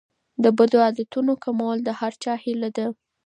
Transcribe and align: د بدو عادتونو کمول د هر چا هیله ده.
د 0.43 0.45
بدو 0.57 0.77
عادتونو 0.85 1.33
کمول 1.43 1.77
د 1.83 1.89
هر 1.99 2.13
چا 2.23 2.33
هیله 2.43 2.69
ده. 2.77 2.85